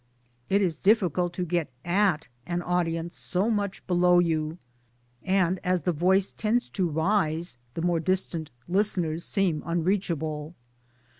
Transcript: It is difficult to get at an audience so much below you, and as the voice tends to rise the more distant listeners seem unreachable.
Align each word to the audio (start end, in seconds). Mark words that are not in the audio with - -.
It 0.49 0.63
is 0.63 0.79
difficult 0.79 1.31
to 1.33 1.45
get 1.45 1.69
at 1.85 2.27
an 2.47 2.63
audience 2.63 3.15
so 3.15 3.51
much 3.51 3.85
below 3.85 4.17
you, 4.17 4.57
and 5.21 5.59
as 5.63 5.81
the 5.81 5.91
voice 5.91 6.31
tends 6.31 6.69
to 6.69 6.89
rise 6.89 7.59
the 7.75 7.83
more 7.83 7.99
distant 7.99 8.49
listeners 8.67 9.23
seem 9.23 9.61
unreachable. 9.63 10.55